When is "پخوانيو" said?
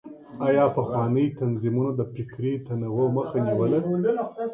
0.77-1.35